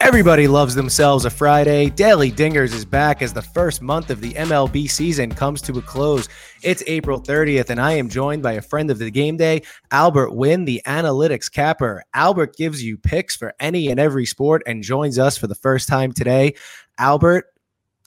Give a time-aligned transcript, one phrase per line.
[0.00, 1.88] Everybody loves themselves a Friday.
[1.90, 5.82] Daily Dingers is back as the first month of the MLB season comes to a
[5.82, 6.28] close.
[6.62, 10.34] It's April 30th, and I am joined by a friend of the game day, Albert
[10.34, 12.04] Wynn, the analytics capper.
[12.12, 15.88] Albert gives you picks for any and every sport and joins us for the first
[15.88, 16.54] time today.
[16.98, 17.46] Albert,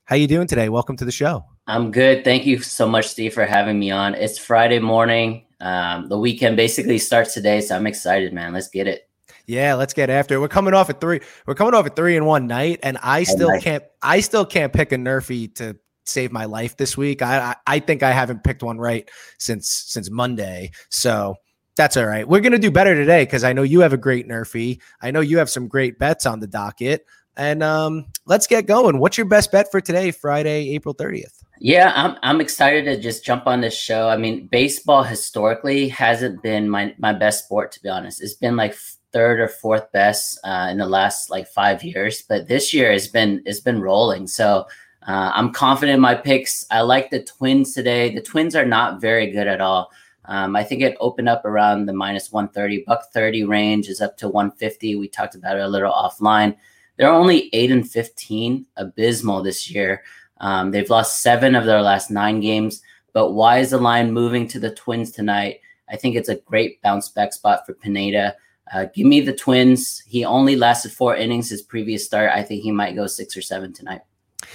[0.06, 0.70] how you doing today?
[0.70, 1.44] Welcome to the show.
[1.66, 2.24] I'm good.
[2.24, 4.14] Thank you so much, Steve, for having me on.
[4.16, 5.46] It's Friday morning.
[5.60, 8.54] Um, the weekend basically starts today, so I'm excited, man.
[8.54, 9.07] Let's get it.
[9.48, 10.40] Yeah, let's get after it.
[10.40, 11.22] We're coming off at three.
[11.46, 13.64] We're coming off at three in one night, and I still nice.
[13.64, 13.84] can't.
[14.02, 17.22] I still can't pick a nerfy to save my life this week.
[17.22, 20.72] I, I I think I haven't picked one right since since Monday.
[20.90, 21.36] So
[21.78, 22.28] that's all right.
[22.28, 24.82] We're gonna do better today because I know you have a great nerfy.
[25.02, 27.06] I know you have some great bets on the docket.
[27.38, 28.98] And um, let's get going.
[28.98, 31.44] What's your best bet for today, Friday, April 30th?
[31.60, 34.10] Yeah, I'm I'm excited to just jump on this show.
[34.10, 38.22] I mean, baseball historically hasn't been my my best sport to be honest.
[38.22, 38.76] It's been like
[39.12, 43.08] third or fourth best uh, in the last like five years, but this year has
[43.08, 44.28] been it's been rolling.
[44.28, 44.68] So
[45.08, 46.66] uh, I'm confident in my picks.
[46.70, 48.14] I like the Twins today.
[48.14, 49.92] The Twins are not very good at all.
[50.26, 54.18] Um, I think it opened up around the minus 130, buck 30 range is up
[54.18, 54.96] to 150.
[54.96, 56.58] We talked about it a little offline.
[56.98, 60.04] They're only eight and 15, abysmal this year.
[60.40, 62.82] Um, they've lost seven of their last nine games.
[63.14, 65.62] But why is the line moving to the Twins tonight?
[65.90, 68.36] I think it's a great bounce back spot for Pineda.
[68.74, 70.02] Uh, give me the Twins.
[70.06, 72.32] He only lasted four innings his previous start.
[72.34, 74.02] I think he might go six or seven tonight.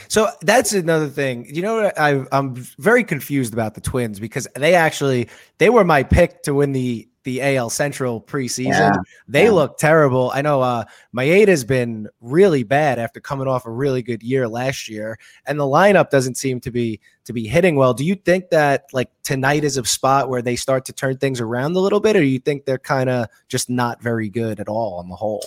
[0.08, 1.46] So that's another thing.
[1.54, 6.02] You know, I, I'm very confused about the Twins because they actually they were my
[6.02, 8.68] pick to win the the AL Central preseason.
[8.68, 8.92] Yeah.
[9.28, 9.50] They yeah.
[9.50, 10.30] look terrible.
[10.34, 14.88] I know uh Maeda's been really bad after coming off a really good year last
[14.88, 17.94] year, and the lineup doesn't seem to be to be hitting well.
[17.94, 21.40] Do you think that like tonight is a spot where they start to turn things
[21.40, 24.60] around a little bit, or do you think they're kind of just not very good
[24.60, 25.44] at all on the whole?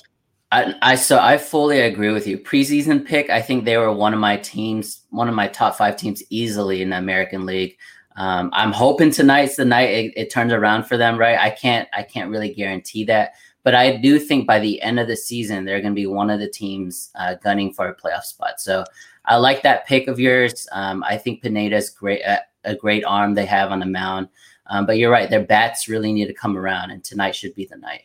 [0.51, 2.37] I, I so I fully agree with you.
[2.37, 5.97] Preseason pick, I think they were one of my teams, one of my top five
[5.97, 7.77] teams easily in the American League.
[8.15, 11.37] Um, I'm hoping tonight's the night it, it, turns around for them, right?
[11.37, 13.33] I can't I can't really guarantee that,
[13.63, 16.29] but I do think by the end of the season they're going to be one
[16.29, 18.61] of the teams uh, gunning for a playoff spot.
[18.61, 18.85] So
[19.25, 20.67] I like that pick of yours.
[20.71, 24.29] Um, I think Pineda's great uh, a great arm they have on the mound,
[24.67, 27.65] um, but you're right, their bats really need to come around, and tonight should be
[27.65, 28.03] the night.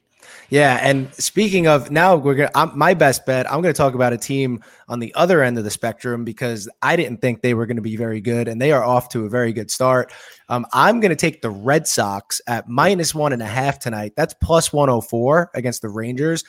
[0.48, 3.50] Yeah, and speaking of now, we're gonna I'm, my best bet.
[3.50, 6.96] I'm to talk about a team on the other end of the spectrum because I
[6.96, 9.52] didn't think they were to be very good, and they are off to a very
[9.52, 10.12] good start.
[10.48, 14.14] Um, I'm to take the Red Sox at minus one and a half tonight.
[14.16, 16.44] That's plus 104 against the Rangers.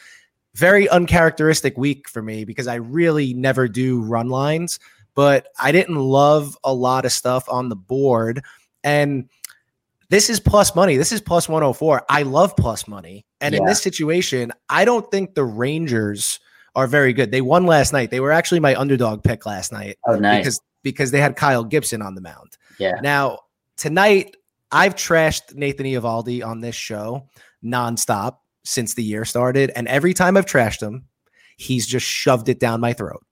[0.56, 4.80] Very uncharacteristic week for me because I really never do run lines,
[5.16, 8.44] but I didn't love a lot of stuff on the board
[8.84, 9.30] and
[10.10, 10.98] this is plus money.
[10.98, 12.06] This is plus 104.
[12.10, 13.26] I love plus money.
[13.42, 13.60] And yeah.
[13.60, 16.40] in this situation, I don't think the Rangers
[16.76, 17.32] are very good.
[17.32, 18.12] They won last night.
[18.12, 19.98] They were actually my underdog pick last night.
[20.08, 20.40] Oh, nice.
[20.40, 22.58] Because because they had Kyle Gibson on the mound.
[22.80, 23.00] Yeah.
[23.02, 23.40] Now,
[23.78, 24.36] tonight,
[24.72, 27.28] I've trashed Nathan Eovaldi on this show
[27.64, 29.72] nonstop since the year started.
[29.76, 31.06] And every time I've trashed him,
[31.58, 33.24] he's just shoved it down my throat.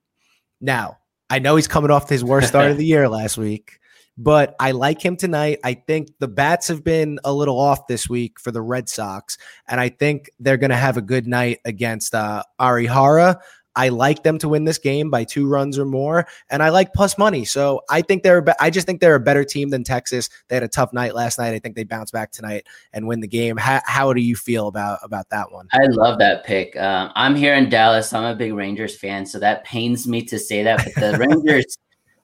[0.61, 0.97] Now,
[1.29, 3.78] I know he's coming off his worst start of the year last week
[4.19, 5.59] but I like him tonight.
[5.63, 9.37] I think the bats have been a little off this week for the Red Sox,
[9.65, 13.39] and I think they're going to have a good night against uh, Arihara.
[13.77, 16.93] I like them to win this game by two runs or more, and I like
[16.93, 17.45] plus money.
[17.45, 18.41] So I think they're.
[18.41, 20.29] Be- I just think they're a better team than Texas.
[20.49, 21.53] They had a tough night last night.
[21.53, 23.55] I think they bounce back tonight and win the game.
[23.55, 25.69] How, how do you feel about about that one?
[25.71, 26.75] I love that pick.
[26.75, 28.11] Um, I'm here in Dallas.
[28.11, 30.83] I'm a big Rangers fan, so that pains me to say that.
[30.83, 31.77] But the Rangers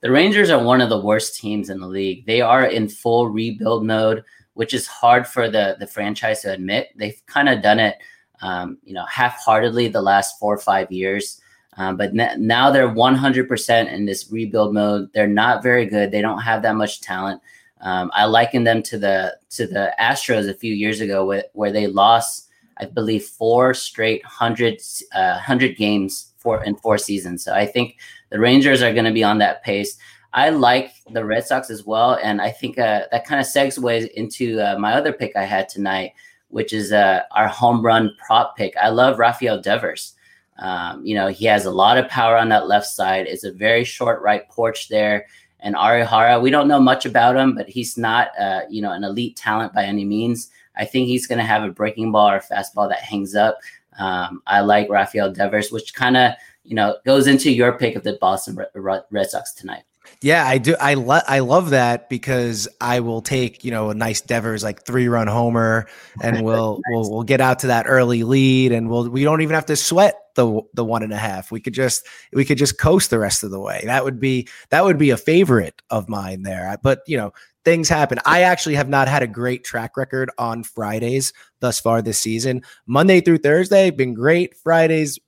[0.06, 2.26] the Rangers are one of the worst teams in the league.
[2.26, 4.22] They are in full rebuild mode,
[4.54, 6.90] which is hard for the the franchise to admit.
[6.94, 7.96] They've kind of done it,
[8.40, 11.40] um, you know, half-heartedly the last four or five years.
[11.76, 15.12] Um, but n- now they're 100% in this rebuild mode.
[15.12, 16.12] They're not very good.
[16.12, 17.42] They don't have that much talent.
[17.80, 21.72] Um, I liken them to the to the Astros a few years ago, where, where
[21.72, 24.80] they lost, I believe, four straight hundred
[25.12, 27.42] uh, hundred games for in four seasons.
[27.42, 27.96] So I think
[28.30, 29.98] the Rangers are going to be on that pace.
[30.32, 34.08] I like the Red Sox as well, and I think uh, that kind of segues
[34.10, 36.12] into uh, my other pick I had tonight,
[36.50, 38.74] which is uh, our home run prop pick.
[38.76, 40.14] I love Rafael Devers.
[40.58, 43.26] Um, you know, he has a lot of power on that left side.
[43.26, 45.26] It's a very short right porch there.
[45.60, 49.02] And Arihara, we don't know much about him, but he's not, uh, you know, an
[49.02, 50.48] elite talent by any means.
[50.76, 53.58] I think he's going to have a breaking ball or a fastball that hangs up.
[53.98, 56.32] Um, I like Rafael Devers, which kind of
[56.66, 59.84] you know, goes into your pick of the Boston Red Sox tonight.
[60.22, 60.76] Yeah, I do.
[60.80, 61.22] I love.
[61.26, 65.26] I love that because I will take you know a nice Devers like three run
[65.26, 65.88] homer,
[66.22, 66.82] and we'll nice.
[66.90, 69.76] we'll we'll get out to that early lead, and we'll we don't even have to
[69.76, 71.50] sweat the the one and a half.
[71.50, 73.82] We could just we could just coast the rest of the way.
[73.84, 76.76] That would be that would be a favorite of mine there.
[76.82, 77.32] But you know,
[77.64, 78.20] things happen.
[78.24, 82.62] I actually have not had a great track record on Fridays thus far this season.
[82.86, 84.56] Monday through Thursday been great.
[84.56, 85.18] Fridays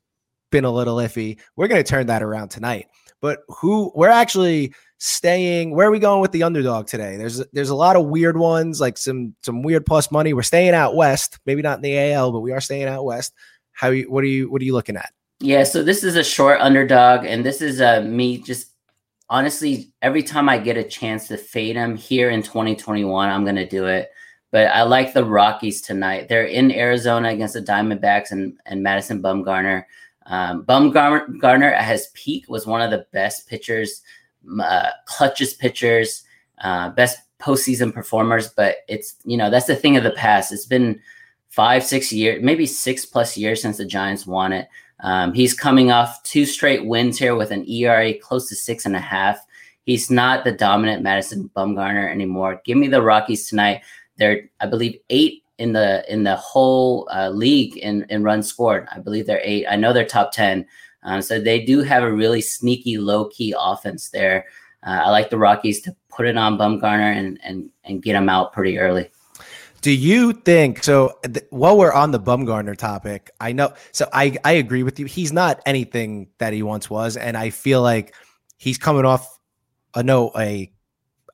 [0.50, 1.38] been a little iffy.
[1.56, 2.86] We're going to turn that around tonight.
[3.20, 7.70] But who we're actually staying where are we going with the underdog today there's there's
[7.70, 11.38] a lot of weird ones like some some weird plus money we're staying out west
[11.46, 13.32] maybe not in the al but we are staying out west
[13.78, 16.24] how you what are you what are you looking at yeah so this is a
[16.24, 18.72] short underdog and this is uh me just
[19.30, 23.68] honestly every time i get a chance to fade him here in 2021 i'm gonna
[23.68, 24.10] do it
[24.50, 29.22] but i like the rockies tonight they're in arizona against the diamondbacks and, and madison
[29.22, 29.84] bumgarner
[30.26, 34.02] um, bumgarner at his peak was one of the best pitchers
[34.60, 36.24] uh, clutches pitchers,
[36.62, 38.48] uh, best postseason performers.
[38.48, 40.52] But it's you know that's the thing of the past.
[40.52, 41.00] It's been
[41.48, 44.68] five, six years, maybe six plus years since the Giants won it.
[45.00, 48.96] Um, he's coming off two straight wins here with an ERA close to six and
[48.96, 49.44] a half.
[49.84, 52.60] He's not the dominant Madison Bumgarner anymore.
[52.64, 53.82] Give me the Rockies tonight.
[54.16, 58.86] They're, I believe, eight in the in the whole uh, league in in runs scored.
[58.94, 59.66] I believe they're eight.
[59.68, 60.66] I know they're top ten.
[61.04, 64.46] Um, so they do have a really sneaky, low key offense there.
[64.86, 68.28] Uh, I like the Rockies to put it on Bumgarner and and and get him
[68.28, 69.10] out pretty early.
[69.88, 71.18] Do you think so?
[71.24, 73.72] Th- while we're on the Bumgarner topic, I know.
[73.92, 75.06] So I I agree with you.
[75.06, 78.14] He's not anything that he once was, and I feel like
[78.58, 79.38] he's coming off
[79.94, 80.70] a no a.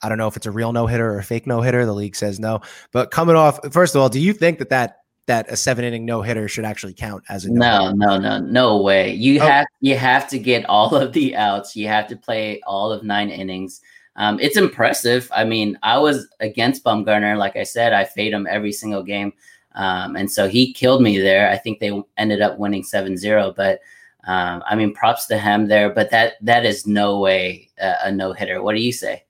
[0.05, 1.85] I don't know if it's a real no hitter or a fake no hitter.
[1.85, 2.61] The league says no,
[2.93, 3.59] but coming off.
[3.73, 6.65] First of all, do you think that that that a seven inning no hitter should
[6.65, 9.47] actually count as a no no no no no way you oh.
[9.47, 13.03] have you have to get all of the outs you have to play all of
[13.03, 13.81] nine innings
[14.17, 15.31] um, it's impressive.
[15.35, 17.37] I mean i was against bumgarner.
[17.37, 19.33] Like i said i fade him every single game.
[19.75, 21.51] Um, and so he killed me there.
[21.51, 23.81] I think they ended up winning 7-0 but
[24.27, 28.33] um, i mean props to him there but that that is no way a no
[28.33, 29.23] hitter what do you say?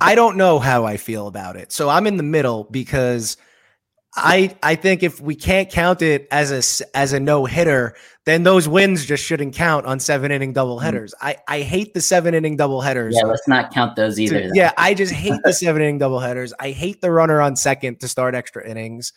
[0.00, 1.72] I don't know how i feel about it.
[1.72, 3.36] So i'm in the middle because
[4.18, 7.94] I I think if we can't count it as a as a no hitter,
[8.26, 10.84] then those wins just shouldn't count on seven inning double mm-hmm.
[10.84, 11.14] headers.
[11.14, 11.26] Mm-hmm.
[11.26, 13.14] I I hate the seven inning double headers.
[13.16, 14.48] Yeah, let's not count those either.
[14.48, 16.52] To, yeah, I just hate the seven inning double headers.
[16.58, 19.12] I hate the runner on second to start extra innings.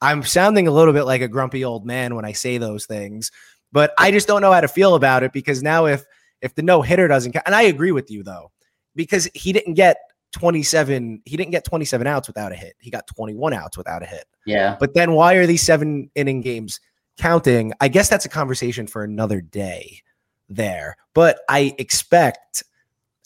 [0.00, 3.30] I'm sounding a little bit like a grumpy old man when I say those things,
[3.70, 6.04] but I just don't know how to feel about it because now if
[6.40, 8.50] if the no hitter doesn't count, and I agree with you though,
[8.94, 9.96] because he didn't get
[10.32, 14.06] 27 he didn't get 27 outs without a hit he got 21 outs without a
[14.06, 14.76] hit yeah.
[14.78, 16.80] But then why are these seven inning games
[17.18, 17.72] counting?
[17.80, 20.02] I guess that's a conversation for another day
[20.48, 20.96] there.
[21.14, 22.62] But i expect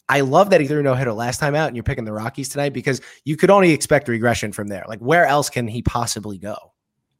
[0.08, 2.48] i love that he threw no hitter last time out and you're picking the rockies
[2.48, 4.84] tonight because you could only expect regression from there.
[4.86, 6.56] Like where else can he possibly go?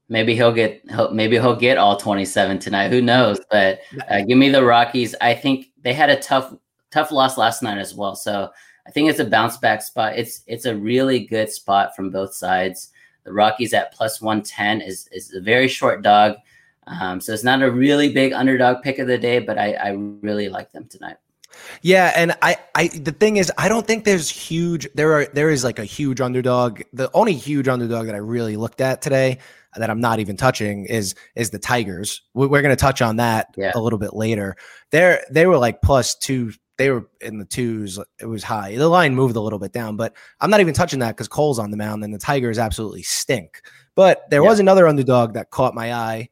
[0.08, 0.82] Maybe he'll get
[1.12, 2.90] maybe he'll get all 27 tonight.
[2.90, 3.40] Who knows?
[3.50, 5.14] But uh, give me the rockies.
[5.20, 6.54] I think they had a tough
[6.92, 8.14] tough loss last night as well.
[8.14, 8.50] So
[8.86, 10.16] I think it's a bounce back spot.
[10.16, 12.92] It's it's a really good spot from both sides.
[13.26, 16.36] The Rockies at plus one ten is is a very short dog,
[16.86, 19.88] um, so it's not a really big underdog pick of the day, but I, I
[19.90, 21.16] really like them tonight.
[21.82, 24.88] Yeah, and I, I the thing is, I don't think there's huge.
[24.94, 26.82] There are there is like a huge underdog.
[26.92, 29.38] The only huge underdog that I really looked at today
[29.76, 32.22] that I'm not even touching is is the Tigers.
[32.34, 33.72] We're, going to touch on that yeah.
[33.74, 34.56] a little bit later.
[34.90, 37.98] They're they were like plus two they were in the twos.
[38.20, 38.76] It was high.
[38.76, 41.58] The line moved a little bit down, but I'm not even touching that because Cole's
[41.58, 43.62] on the mound and the Tigers absolutely stink.
[43.94, 44.48] But there yeah.
[44.48, 46.28] was another underdog that caught my eye,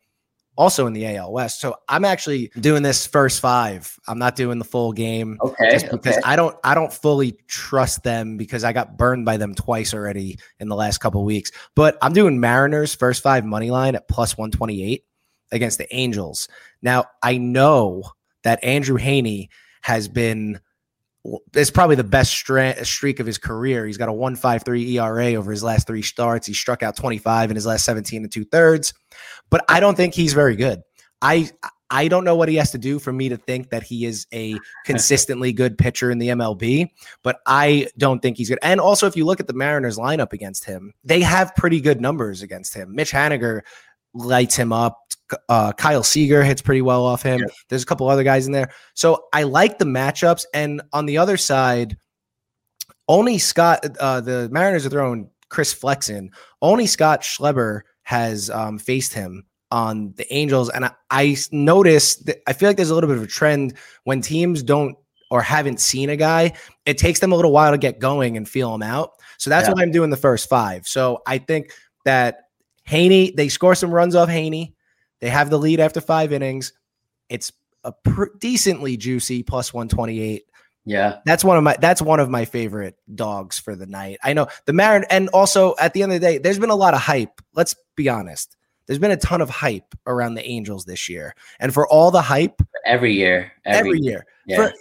[0.57, 1.61] also in the AL West.
[1.61, 3.99] So I'm actually doing this first five.
[4.07, 5.71] I'm not doing the full game, okay?
[5.71, 6.23] Just because okay.
[6.25, 10.39] I don't I don't fully trust them because I got burned by them twice already
[10.61, 11.51] in the last couple weeks.
[11.75, 15.05] But I'm doing Mariners first five money line at plus 128
[15.53, 16.49] against the Angels.
[16.83, 18.03] Now I know
[18.43, 19.49] that Andrew Heaney
[19.85, 20.59] has been
[21.55, 23.87] it's probably the best streak of his career.
[23.87, 26.47] He's got a 1.53 ERA over his last three starts.
[26.47, 28.95] He struck out 25 in his last 17 and two thirds,
[29.51, 30.83] but I don't think he's very good.
[31.21, 31.51] I
[31.91, 34.27] I don't know what he has to do for me to think that he is
[34.33, 36.91] a consistently good pitcher in the MLB,
[37.23, 38.59] but I don't think he's good.
[38.63, 42.01] And also, if you look at the Mariners lineup against him, they have pretty good
[42.01, 42.95] numbers against him.
[42.95, 43.61] Mitch Haniger
[44.15, 44.99] lights him up.
[45.49, 47.41] Uh, Kyle Seager hits pretty well off him.
[47.41, 47.47] Yeah.
[47.69, 48.71] There's a couple other guys in there.
[48.95, 50.45] So I like the matchups.
[50.55, 51.97] And on the other side,
[53.09, 56.31] only Scott, uh, the Mariners are throwing Chris Flexen.
[56.63, 60.71] Only Scott Schebler has um, faced him on the Angels.
[60.71, 63.75] And I, I noticed that I feel like there's a little bit of a trend
[64.05, 64.97] when teams don't
[65.31, 66.53] or haven't seen a guy,
[66.87, 69.13] it takes them a little while to get going and feel him out.
[69.39, 69.75] So that's yeah.
[69.75, 70.87] why I'm doing the first five.
[70.87, 71.73] So I think
[72.05, 72.44] that
[72.89, 74.75] Heaney, they score some runs off Heaney.
[75.21, 76.73] They have the lead after five innings.
[77.29, 77.53] it's
[77.85, 80.45] a pr- decently juicy plus 128.
[80.87, 81.19] Yeah.
[81.25, 84.19] That's one of my that's one of my favorite dogs for the night.
[84.23, 86.75] I know the Marin and also at the end of the day, there's been a
[86.75, 87.41] lot of hype.
[87.55, 88.57] Let's be honest.
[88.87, 91.35] There's been a ton of hype around the Angels this year.
[91.59, 94.27] And for all the hype every year, every, every year.
[94.47, 94.57] Yeah.
[94.57, 94.73] For,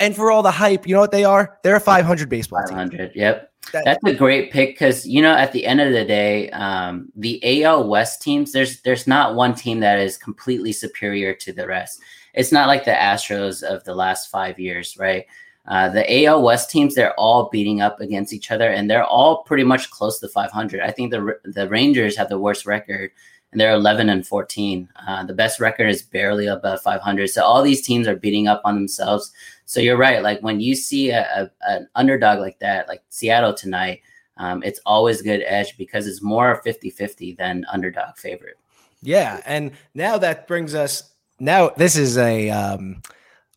[0.00, 1.58] and for all the hype, you know what they are?
[1.62, 2.98] They're a 500 baseball 500.
[2.98, 3.10] Team.
[3.14, 3.51] Yep.
[3.72, 7.10] That, That's a great pick because you know at the end of the day, um,
[7.14, 11.66] the AL West teams there's there's not one team that is completely superior to the
[11.66, 12.00] rest.
[12.34, 15.26] It's not like the Astros of the last five years, right?
[15.66, 19.44] Uh, the AL West teams, they're all beating up against each other, and they're all
[19.44, 20.80] pretty much close to 500.
[20.80, 23.12] I think the the Rangers have the worst record,
[23.52, 24.88] and they're 11 and 14.
[25.06, 27.30] Uh, the best record is barely above 500.
[27.30, 29.32] So all these teams are beating up on themselves.
[29.64, 30.22] So you're right.
[30.22, 34.02] Like when you see a, a an underdog like that, like Seattle tonight,
[34.36, 38.58] um, it's always good edge because it's more 50 50 than underdog favorite.
[39.02, 39.40] Yeah.
[39.46, 43.02] And now that brings us now, this is a um,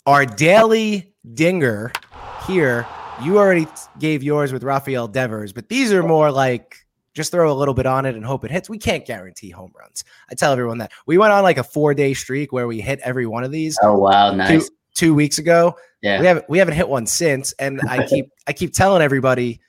[0.06, 1.92] our daily dinger
[2.48, 2.88] here.
[3.22, 3.68] You already
[4.00, 7.86] gave yours with Rafael Devers, but these are more like just throw a little bit
[7.86, 8.70] on it and hope it hits.
[8.70, 10.04] We can't guarantee home runs.
[10.30, 10.92] I tell everyone that.
[11.06, 13.78] We went on like a four day streak where we hit every one of these.
[13.82, 14.68] Oh wow, nice.
[14.68, 15.76] Two, two weeks ago.
[16.06, 16.20] Yeah.
[16.20, 17.54] We haven't we haven't hit one since.
[17.54, 19.60] And I keep I keep telling everybody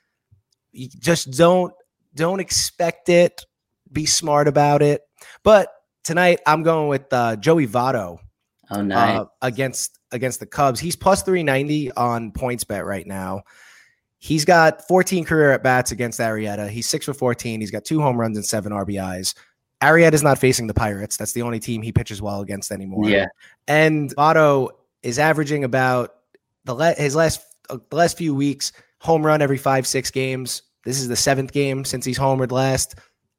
[0.75, 1.73] just don't
[2.15, 3.45] don't expect it.
[3.91, 5.03] Be smart about it.
[5.43, 5.73] But
[6.05, 8.19] tonight I'm going with uh, Joey Votto
[8.71, 9.21] Oh, nice.
[9.21, 10.81] Uh, against against the Cubs.
[10.81, 13.43] He's plus 390 on PointsBet right now.
[14.19, 16.69] He's got 14 career at bats against Arrieta.
[16.69, 17.61] He's six for 14.
[17.61, 19.35] He's got two home runs and seven RBIs.
[19.83, 21.17] Arrieta's not facing the Pirates.
[21.17, 23.09] That's the only team he pitches well against anymore.
[23.09, 23.27] Yeah.
[23.69, 24.71] And Votto
[25.03, 26.15] is averaging about
[26.67, 30.63] the le- his last uh, the last few weeks home run every five six games.
[30.85, 32.97] This is the seventh game since he's homered last.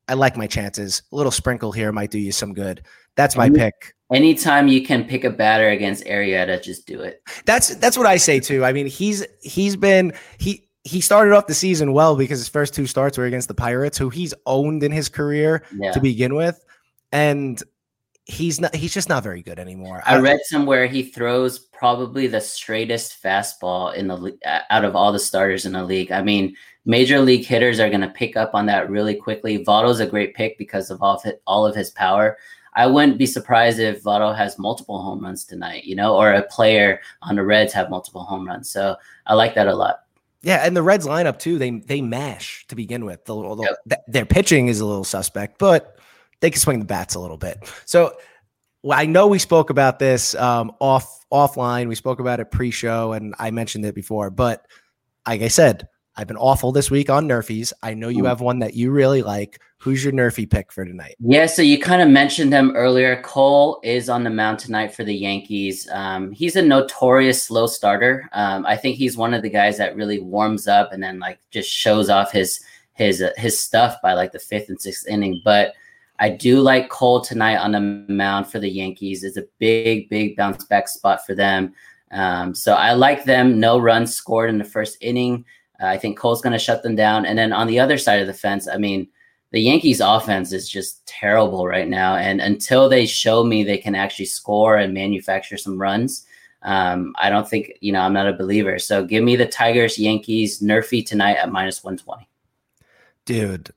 [0.08, 1.04] I like my chances.
[1.12, 2.84] A little sprinkle here might do you some good.
[3.16, 3.96] That's my pick.
[4.14, 7.22] Anytime you can pick a batter against Arrieta, just do it.
[7.46, 8.64] That's that's what I say too.
[8.64, 12.74] I mean, he's he's been he he started off the season well because his first
[12.74, 15.92] two starts were against the Pirates, who he's owned in his career yeah.
[15.92, 16.64] to begin with,
[17.12, 17.62] and
[18.28, 20.04] he's not he's just not very good anymore.
[20.06, 24.96] I, I read somewhere he throws probably the straightest fastball in the uh, out of
[24.96, 26.12] all the starters in the league.
[26.12, 26.56] I mean,
[26.86, 29.64] major league hitters are going to pick up on that really quickly.
[29.64, 32.38] Votto's a great pick because of all of, it, all of his power.
[32.74, 36.44] I wouldn't be surprised if Votto has multiple home runs tonight, you know, or a
[36.44, 38.70] player on the Reds have multiple home runs.
[38.70, 40.02] So I like that a lot.
[40.44, 41.58] Yeah, and the Reds lineup too.
[41.58, 43.26] They they mash to begin with.
[43.26, 44.06] The, the, yep.
[44.08, 45.97] their pitching is a little suspect, but
[46.40, 47.72] they can swing the bats a little bit.
[47.86, 48.16] So
[48.84, 51.88] well, I know we spoke about this um, off offline.
[51.88, 54.30] We spoke about it pre-show, and I mentioned it before.
[54.30, 54.66] But
[55.26, 57.74] like I said, I've been awful this week on Nerfies.
[57.84, 59.62] I know you have one that you really like.
[59.78, 61.16] Who's your Nerfy pick for tonight?
[61.20, 63.22] Yeah, so you kind of mentioned him earlier.
[63.22, 65.88] Cole is on the mound tonight for the Yankees.
[65.92, 68.28] Um, he's a notorious slow starter.
[68.34, 71.40] Um, I think he's one of the guys that really warms up and then like
[71.52, 72.62] just shows off his
[72.94, 75.42] his uh, his stuff by like the fifth and sixth inning.
[75.46, 75.74] But
[76.20, 79.24] I do like Cole tonight on the mound for the Yankees.
[79.24, 81.74] It's a big, big bounce back spot for them.
[82.12, 83.60] Um, so I like them.
[83.60, 85.46] No runs scored in the first inning.
[85.82, 87.26] Uh, I think Cole's going to shut them down.
[87.26, 89.08] And then on the other side of the fence, I mean,
[89.52, 92.16] the Yankees offense is just terrible right now.
[92.16, 96.26] And until they show me they can actually score and manufacture some runs,
[96.64, 98.80] um, I don't think, you know, I'm not a believer.
[98.80, 102.28] So give me the Tigers, Yankees, Nerfy tonight at minus 120.
[103.26, 103.70] Dude,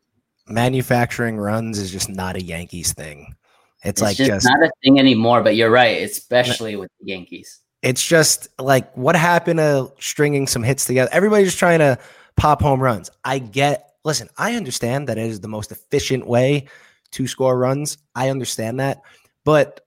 [0.50, 3.34] manufacturing runs is just not a Yankees thing.
[3.82, 7.12] It's, it's like just, just not a thing anymore, but you're right, especially with the
[7.12, 7.60] Yankees.
[7.82, 11.08] It's just like what happened to stringing some hits together?
[11.12, 11.98] Everybody's just trying to
[12.36, 13.10] pop home runs.
[13.24, 16.66] I get, listen, I understand that it is the most efficient way
[17.12, 17.96] to score runs.
[18.14, 19.00] I understand that.
[19.44, 19.80] But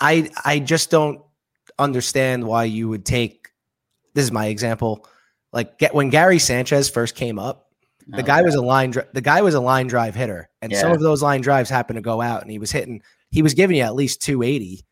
[0.00, 1.20] I I just don't
[1.78, 3.50] understand why you would take
[4.14, 5.06] this is my example.
[5.52, 7.67] Like get when Gary Sanchez first came up,
[8.08, 10.48] the oh, guy was a line the guy was a line drive hitter.
[10.62, 10.80] And yeah.
[10.80, 13.54] some of those line drives happened to go out and he was hitting he was
[13.54, 14.84] giving you at least 280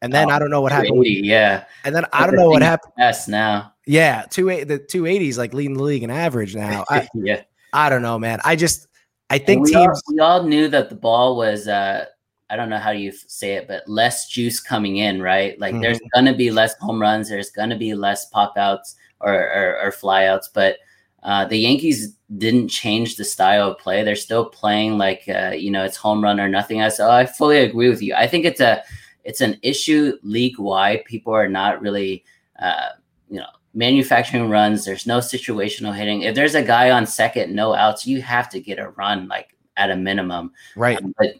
[0.00, 1.04] and then oh, I don't know what happened.
[1.04, 1.64] Yeah.
[1.84, 2.92] And then I don't know what happened.
[2.98, 3.72] Yes, now.
[3.86, 6.84] Yeah, two eight the two eighties like leading the league in average now.
[6.88, 7.42] I, yeah.
[7.72, 8.40] I don't know, man.
[8.44, 8.86] I just
[9.28, 10.02] I think we teams.
[10.06, 11.68] All, we all knew that the ball was.
[11.68, 12.06] uh
[12.50, 15.58] I don't know how you say it, but less juice coming in, right?
[15.58, 15.82] Like mm-hmm.
[15.82, 19.90] there's gonna be less home runs, there's gonna be less pop outs or or, or
[19.90, 20.76] flyouts, but
[21.22, 24.02] uh, the Yankees didn't change the style of play.
[24.02, 26.88] They're still playing like uh, you know it's home run or nothing.
[26.90, 28.14] So I fully agree with you.
[28.14, 28.82] I think it's a
[29.24, 31.04] it's an issue league wide.
[31.04, 32.24] People are not really,
[32.58, 32.90] uh,
[33.30, 34.84] you know, manufacturing runs.
[34.84, 36.22] There's no situational hitting.
[36.22, 39.54] If there's a guy on second, no outs, you have to get a run like
[39.76, 40.52] at a minimum.
[40.76, 40.98] Right.
[40.98, 41.36] Um, but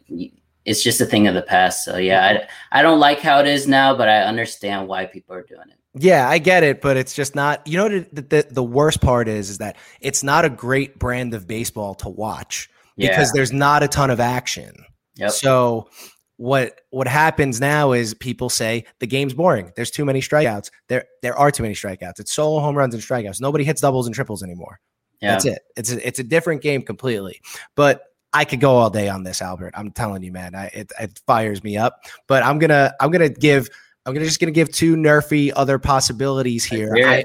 [0.64, 1.84] it's just a thing of the past.
[1.84, 5.34] So yeah, I, I don't like how it is now, but I understand why people
[5.34, 5.78] are doing it.
[5.94, 7.66] Yeah, I get it, but it's just not.
[7.66, 11.34] You know, the, the, the worst part is is that it's not a great brand
[11.34, 14.72] of baseball to watch because there's not a ton of action.
[15.16, 15.30] Yep.
[15.32, 15.88] So
[16.37, 19.72] what what happens now is people say the game's boring.
[19.76, 20.70] There's too many strikeouts.
[20.88, 22.20] There there are too many strikeouts.
[22.20, 23.40] It's solo home runs and strikeouts.
[23.40, 24.80] Nobody hits doubles and triples anymore.
[25.20, 25.32] Yeah.
[25.32, 25.62] That's it.
[25.76, 27.40] It's a, it's a different game completely.
[27.76, 29.75] But I could go all day on this, Albert.
[29.76, 30.54] I'm telling you, man.
[30.54, 32.00] I, it, it fires me up.
[32.26, 33.68] But I'm gonna I'm gonna give
[34.04, 36.94] I'm gonna just gonna give two nerfy other possibilities here.
[36.97, 37.25] I,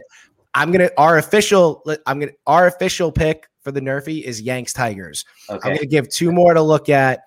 [0.53, 5.25] I'm gonna our official I'm gonna our official pick for the nerfy is Yanks Tigers.
[5.49, 5.67] Okay.
[5.67, 7.21] I'm gonna give two more to look at.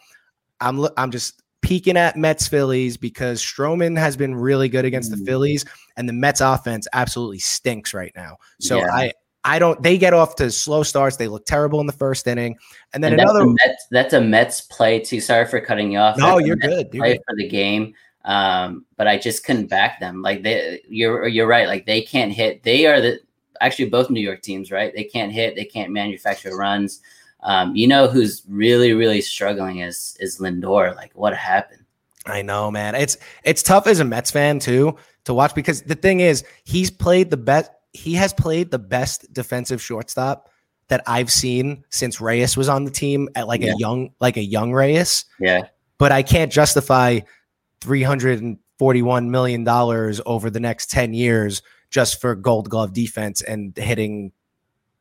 [0.61, 5.19] I'm I'm just peeking at Mets Phillies because Stroman has been really good against mm.
[5.19, 5.65] the Phillies,
[5.97, 8.37] and the Mets offense absolutely stinks right now.
[8.61, 8.93] So yeah.
[8.93, 9.13] I
[9.45, 9.83] I don't.
[9.83, 11.17] They get off to slow starts.
[11.17, 12.57] They look terrible in the first inning,
[12.93, 13.41] and then and another.
[13.41, 15.21] That's a, Mets, that's a Mets play too.
[15.21, 16.19] Sorry for cutting you off.
[16.19, 16.89] No, you're good.
[16.93, 17.23] You're play good.
[17.27, 20.23] for the game, um, but I just couldn't back them.
[20.23, 21.67] Like they, you're you're right.
[21.67, 22.63] Like they can't hit.
[22.63, 23.21] They are the
[23.61, 24.93] actually both New York teams, right?
[24.95, 25.57] They can't hit.
[25.57, 27.01] They can't manufacture runs.
[27.43, 30.95] Um, you know who's really really struggling is is Lindor.
[30.97, 31.85] Like what happened?
[32.27, 32.95] I know, man.
[32.95, 36.91] It's it's tough as a Mets fan too to watch because the thing is he's
[36.91, 40.51] played the best he has played the best defensive shortstop
[40.89, 43.73] that I've seen since Reyes was on the team at like yeah.
[43.73, 45.25] a young like a young Reyes.
[45.39, 45.63] Yeah.
[45.99, 47.21] But I can't justify
[47.81, 54.33] 341 million dollars over the next 10 years just for gold glove defense and hitting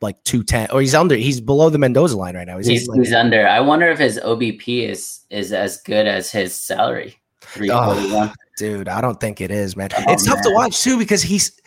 [0.01, 2.57] like 210 or he's under he's below the Mendoza line right now.
[2.57, 3.47] He's, he's, like, he's under.
[3.47, 7.15] I wonder if his OBP is is as good as his salary.
[7.41, 8.29] 341.
[8.29, 9.89] Oh, dude, I don't think it is, man.
[9.97, 10.35] Oh, it's man.
[10.35, 11.59] tough to watch too because he's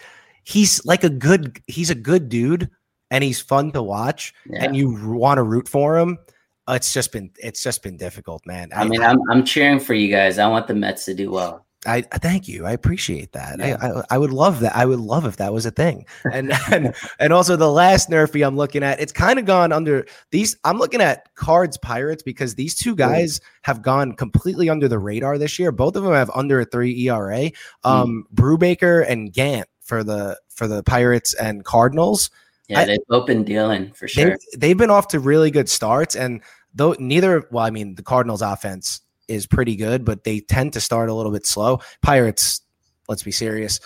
[0.44, 2.70] he's like a good he's a good dude
[3.10, 4.64] and he's fun to watch yeah.
[4.64, 6.18] and you want to root for him
[6.68, 9.94] it's just been it's just been difficult man i, I mean I'm, I'm cheering for
[9.94, 12.64] you guys i want the mets to do well I thank you.
[12.64, 13.58] I appreciate that.
[13.58, 13.76] Yeah.
[13.80, 14.76] I, I, I would love that.
[14.76, 16.06] I would love if that was a thing.
[16.30, 20.06] And and, and also the last nerfy I'm looking at, it's kind of gone under
[20.30, 20.56] these.
[20.64, 25.38] I'm looking at cards pirates because these two guys have gone completely under the radar
[25.38, 25.72] this year.
[25.72, 27.50] Both of them have under a three ERA.
[27.84, 27.90] Hmm.
[27.90, 28.34] Um, mm.
[28.34, 32.30] Brubaker and Gant for the for the Pirates and Cardinals.
[32.72, 34.30] Yeah, they've both been dealing for sure.
[34.30, 36.40] They've, they've been off to really good starts, and
[36.74, 40.80] though neither, well, I mean, the Cardinals' offense is pretty good, but they tend to
[40.80, 41.80] start a little bit slow.
[42.02, 42.60] Pirates,
[43.08, 43.80] let's be serious,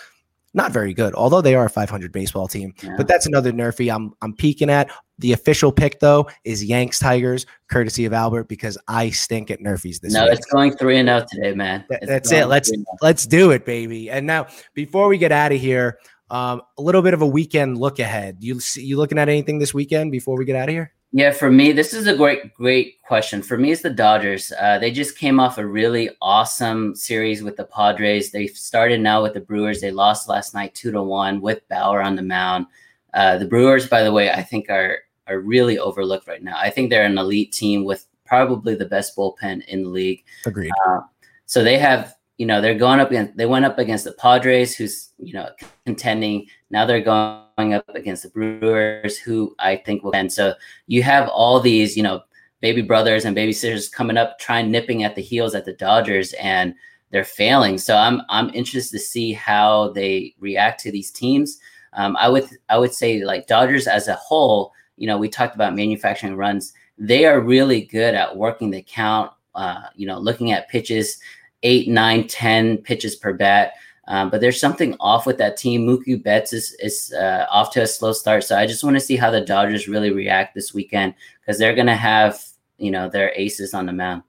[0.53, 2.73] not very good, although they are a 500 baseball team.
[2.81, 2.95] Yeah.
[2.97, 4.89] But that's another nerfy I'm I'm peeking at.
[5.19, 9.99] The official pick though is Yanks Tigers, courtesy of Albert, because I stink at nerfies
[9.99, 10.13] this.
[10.13, 10.33] No, week.
[10.33, 11.85] it's going three and out today, man.
[12.01, 12.47] that's it.
[12.47, 12.83] Let's oh.
[13.01, 14.09] let's do it, baby.
[14.09, 17.77] And now before we get out of here, um, a little bit of a weekend
[17.77, 18.37] look ahead.
[18.39, 20.93] You see, you looking at anything this weekend before we get out of here?
[21.13, 23.41] Yeah, for me, this is a great, great question.
[23.41, 24.51] For me, it's the Dodgers.
[24.59, 28.31] Uh, they just came off a really awesome series with the Padres.
[28.31, 29.79] They started now with the Brewers.
[29.79, 32.65] They lost last night two to one with Bauer on the mound.
[33.13, 36.57] Uh, the Brewers, by the way, I think are are really overlooked right now.
[36.57, 40.23] I think they're an elite team with probably the best bullpen in the league.
[40.45, 40.71] Agreed.
[40.87, 40.99] Uh,
[41.45, 44.75] so they have you know, they're going up against, they went up against the Padres,
[44.75, 45.49] who's, you know,
[45.85, 46.45] contending.
[46.69, 50.31] Now they're going up against the Brewers, who I think will end.
[50.31, 50.53] So
[50.85, 52.21] you have all these, you know,
[52.61, 56.33] baby brothers and baby sisters coming up, trying nipping at the heels at the Dodgers,
[56.33, 56.75] and
[57.11, 57.77] they're failing.
[57.77, 61.59] So I'm, I'm interested to see how they react to these teams.
[61.93, 65.55] Um, I would, I would say like Dodgers as a whole, you know, we talked
[65.55, 66.73] about manufacturing runs.
[66.99, 71.19] They are really good at working the count, uh, you know, looking at pitches
[71.63, 73.73] eight, nine, ten pitches per bat.
[74.07, 75.85] Um, but there's something off with that team.
[75.85, 79.01] Mookie Betts is is uh, off to a slow start, so I just want to
[79.01, 82.41] see how the Dodgers really react this weekend because they're going to have
[82.77, 84.23] you know their aces on the mound.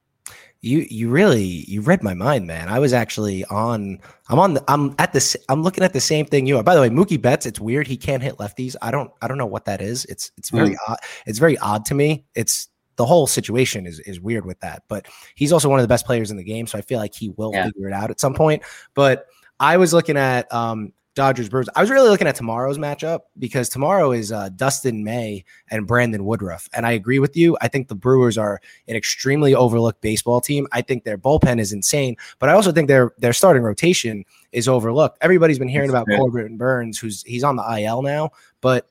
[0.60, 2.68] You you really you read my mind, man.
[2.68, 4.00] I was actually on.
[4.28, 4.54] I'm on.
[4.54, 5.36] The, I'm at this.
[5.48, 6.64] I'm looking at the same thing you are.
[6.64, 7.46] By the way, Mookie Betts.
[7.46, 7.86] It's weird.
[7.86, 8.74] He can't hit lefties.
[8.82, 9.12] I don't.
[9.22, 10.04] I don't know what that is.
[10.06, 10.76] It's it's very mm.
[10.88, 10.98] odd.
[11.26, 12.26] It's very odd to me.
[12.34, 14.82] It's the whole situation is is weird with that.
[14.88, 17.14] But he's also one of the best players in the game, so I feel like
[17.14, 17.64] he will yeah.
[17.66, 18.62] figure it out at some point.
[18.92, 19.26] But
[19.58, 21.68] I was looking at um, Dodgers Brewers.
[21.76, 26.24] I was really looking at tomorrow's matchup because tomorrow is uh, Dustin May and Brandon
[26.24, 26.68] Woodruff.
[26.72, 27.56] And I agree with you.
[27.60, 30.66] I think the Brewers are an extremely overlooked baseball team.
[30.72, 34.66] I think their bullpen is insane, but I also think their their starting rotation is
[34.66, 35.18] overlooked.
[35.20, 38.30] Everybody's been hearing about Corbin Burnes, who's he's on the IL now,
[38.60, 38.88] but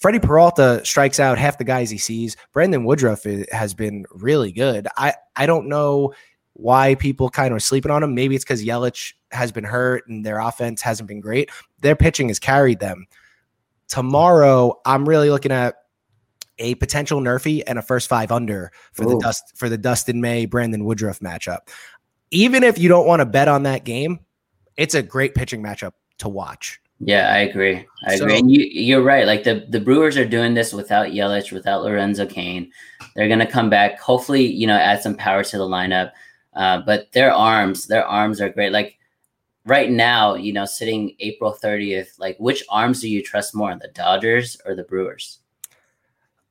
[0.00, 2.36] Freddy Peralta strikes out half the guys he sees.
[2.52, 4.88] Brandon Woodruff has been really good.
[4.96, 6.14] I, I don't know
[6.54, 8.14] why people kind of are sleeping on him.
[8.14, 11.50] Maybe it's because Yelich has been hurt and their offense hasn't been great.
[11.82, 13.06] Their pitching has carried them.
[13.88, 15.76] Tomorrow, I'm really looking at
[16.58, 19.10] a potential nerfy and a first five under for Ooh.
[19.10, 21.68] the dust for the Dustin May Brandon Woodruff matchup.
[22.30, 24.20] Even if you don't want to bet on that game,
[24.76, 26.80] it's a great pitching matchup to watch.
[27.00, 27.86] Yeah, I agree.
[28.06, 28.38] I so, agree.
[28.38, 29.26] And you, you're right.
[29.26, 32.70] Like the, the Brewers are doing this without Yelich, without Lorenzo Cain.
[33.16, 36.12] They're going to come back, hopefully, you know, add some power to the lineup.
[36.52, 38.72] Uh, but their arms, their arms are great.
[38.72, 38.98] Like
[39.64, 43.88] right now, you know, sitting April 30th, like which arms do you trust more, the
[43.88, 45.38] Dodgers or the Brewers?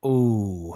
[0.04, 0.74] Ooh,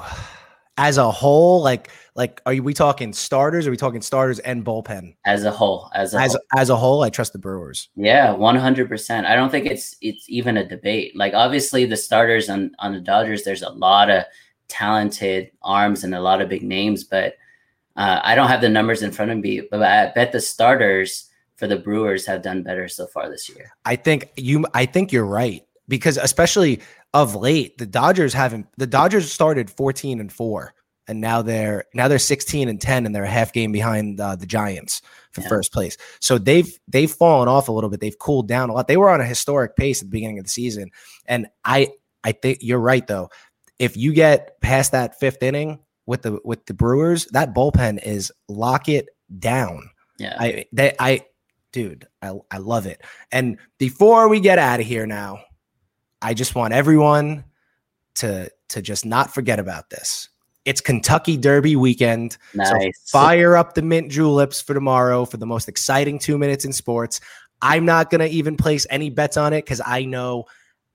[0.77, 3.67] as a whole, like like are we talking starters?
[3.67, 5.15] Are we talking starters and bullpen?
[5.25, 6.41] As a whole, as a as whole.
[6.57, 7.89] as a whole, I trust the Brewers.
[7.97, 9.27] Yeah, one hundred percent.
[9.27, 11.17] I don't think it's it's even a debate.
[11.17, 14.25] Like obviously, the starters on on the Dodgers, there's a lot of
[14.69, 17.35] talented arms and a lot of big names, but
[17.97, 19.63] uh, I don't have the numbers in front of me.
[19.71, 23.73] But I bet the starters for the Brewers have done better so far this year.
[23.85, 24.67] I think you.
[24.75, 26.81] I think you're right because especially
[27.15, 28.67] of late, the Dodgers haven't.
[28.77, 30.75] The Dodgers started 14 and four,
[31.07, 34.35] and now they're now they're 16 and 10, and they're a half game behind uh,
[34.35, 35.01] the Giants
[35.31, 35.49] for yeah.
[35.49, 35.97] first place.
[36.21, 38.01] So they've they've fallen off a little bit.
[38.01, 38.89] They've cooled down a lot.
[38.89, 40.91] They were on a historic pace at the beginning of the season,
[41.25, 41.93] and I
[42.25, 43.31] I think you're right though.
[43.79, 48.33] If you get past that fifth inning with the with the Brewers, that bullpen is
[48.49, 49.89] lock it down.
[50.19, 51.27] Yeah, I they I
[51.71, 53.03] dude, I, I love it.
[53.31, 55.41] And before we get out of here now,
[56.25, 57.45] I just want everyone
[58.17, 60.31] to to just not forget about this.
[60.65, 62.39] It's Kentucky Derby weekend.
[62.55, 62.71] Nice.
[63.05, 66.73] So fire up the mint juleps for tomorrow for the most exciting two minutes in
[66.73, 67.21] sports.
[67.61, 70.47] I'm not gonna even place any bets on it because I know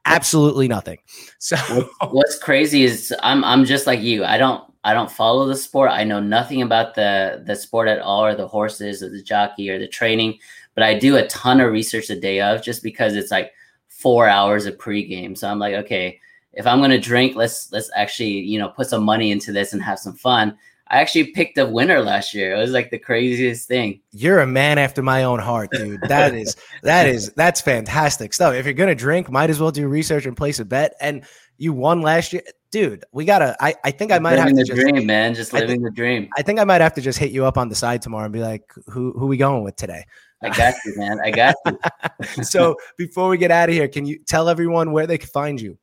[0.07, 0.97] absolutely nothing.
[1.37, 1.57] So
[2.09, 4.25] what's crazy is I'm I'm just like you.
[4.25, 5.91] I don't I don't follow the sport.
[5.91, 9.69] I know nothing about the the sport at all, or the horses, or the jockey,
[9.69, 10.39] or the training.
[10.73, 13.51] But I do a ton of research the day of, just because it's like
[13.99, 15.37] four hours of pregame.
[15.37, 16.19] So I'm like, okay,
[16.53, 19.83] if I'm gonna drink, let's let's actually you know put some money into this and
[19.83, 20.57] have some fun.
[20.91, 22.55] I actually picked a winner last year.
[22.55, 24.01] It was like the craziest thing.
[24.11, 26.01] You're a man after my own heart, dude.
[26.07, 28.55] That is that is that's fantastic stuff.
[28.55, 30.93] If you're gonna drink, might as well do research and place a bet.
[31.01, 31.25] And
[31.57, 33.03] you won last year, dude.
[33.11, 33.55] We gotta.
[33.59, 35.35] I I think I might living have to the just, dream, man.
[35.35, 36.29] Just living think, the dream.
[36.37, 38.33] I think I might have to just hit you up on the side tomorrow and
[38.33, 40.05] be like, who who we going with today?
[40.41, 41.19] I got you, man.
[41.23, 42.43] I got you.
[42.43, 45.59] so before we get out of here, can you tell everyone where they can find
[45.59, 45.77] you?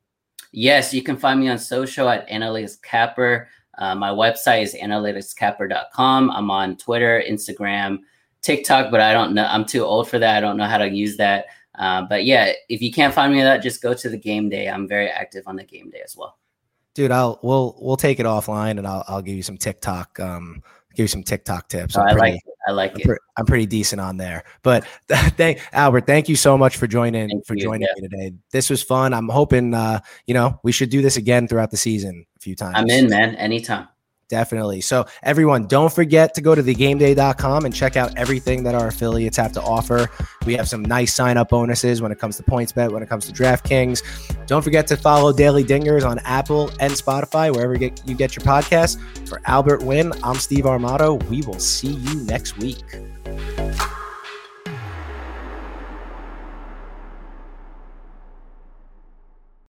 [0.51, 3.49] Yes, you can find me on social at Analytics Capper.
[3.77, 6.31] Uh, my website is analyticscapper.com.
[6.31, 7.99] I'm on Twitter, Instagram,
[8.41, 9.45] TikTok, but I don't know.
[9.45, 10.37] I'm too old for that.
[10.37, 11.45] I don't know how to use that.
[11.77, 14.49] Uh, but yeah, if you can't find me on that, just go to the game
[14.49, 14.67] day.
[14.67, 16.37] I'm very active on the game day as well.
[16.95, 20.63] Dude, I'll we'll we'll take it offline and I'll I'll give you some TikTok um
[20.95, 21.95] give you some TikTok tips.
[21.95, 22.41] Oh, I like it.
[22.67, 23.05] I like I'm it.
[23.05, 24.43] Pre- I'm pretty decent on there.
[24.61, 28.01] But thank Albert, thank you so much for joining thank for you, joining yeah.
[28.01, 28.35] me today.
[28.51, 29.13] This was fun.
[29.13, 32.55] I'm hoping uh, you know, we should do this again throughout the season a few
[32.55, 32.75] times.
[32.77, 33.35] I'm in, man.
[33.35, 33.87] Anytime.
[34.29, 34.81] Definitely.
[34.81, 39.37] So, everyone, don't forget to go to thegameday.com and check out everything that our affiliates
[39.37, 40.09] have to offer.
[40.45, 43.25] We have some nice sign up bonuses when it comes to PointsBet, when it comes
[43.27, 44.45] to DraftKings.
[44.45, 48.35] Don't forget to follow Daily Dingers on Apple and Spotify, wherever you get, you get
[48.35, 48.97] your podcasts.
[49.29, 51.23] For Albert Wynn, I'm Steve Armato.
[51.29, 52.83] We will see you next week.